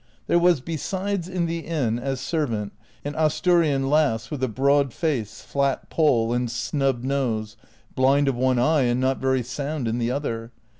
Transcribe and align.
There 0.25 0.39
was 0.39 0.61
besides 0.61 1.27
in 1.27 1.45
the 1.45 1.59
inn, 1.59 1.99
as 1.99 2.19
servant, 2.19 2.73
an 3.05 3.13
Asturian 3.13 3.87
lass 3.87 4.31
with 4.31 4.41
a 4.43 4.47
broad 4.47 4.95
face, 4.95 5.41
flat 5.41 5.91
poll, 5.91 6.33
and 6.33 6.49
snub 6.49 7.03
nose, 7.03 7.55
blind 7.93 8.27
of 8.27 8.33
one 8.33 8.57
eye 8.57 8.81
and 8.81 8.99
not 8.99 9.19
very 9.19 9.43
sound 9.43 9.87
in 9.87 9.99
the 9.99 10.09
other. 10.09 10.51